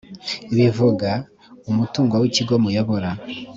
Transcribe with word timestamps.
bivuga 0.55 1.09
umutungo 1.71 2.13
w 2.21 2.23
ikigo 2.29 2.53
muyobora 2.63 3.09